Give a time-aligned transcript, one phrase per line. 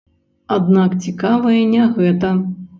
[0.55, 2.37] Аднак цікавае не гэта.